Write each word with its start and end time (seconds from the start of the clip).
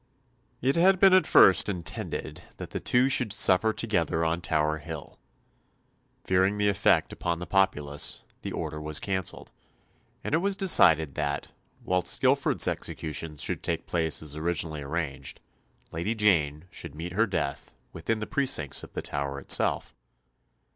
It 0.63 0.75
had 0.77 0.99
been 0.99 1.13
at 1.13 1.27
first 1.27 1.69
intended 1.69 2.41
that 2.57 2.71
the 2.71 2.79
two 2.79 3.07
should 3.07 3.31
suffer 3.31 3.71
together 3.71 4.25
on 4.25 4.41
Tower 4.41 4.77
Hill. 4.77 5.19
Fearing 6.23 6.57
the 6.57 6.69
effect 6.69 7.13
upon 7.13 7.37
the 7.37 7.45
populace, 7.45 8.23
the 8.41 8.51
order 8.51 8.81
was 8.81 8.99
cancelled, 8.99 9.51
and 10.23 10.33
it 10.33 10.39
was 10.39 10.55
decided 10.55 11.13
that, 11.13 11.49
whilst 11.85 12.19
Guilford's 12.19 12.67
execution 12.67 13.35
should 13.37 13.61
take 13.61 13.85
place 13.85 14.23
as 14.23 14.35
originally 14.35 14.81
arranged, 14.81 15.39
Lady 15.91 16.15
Jane 16.15 16.65
should 16.71 16.95
meet 16.95 17.13
her 17.13 17.27
death 17.27 17.75
within 17.93 18.17
the 18.17 18.25
precincts 18.25 18.81
of 18.83 18.93
the 18.93 19.03
Tower 19.03 19.39
itself. 19.39 19.93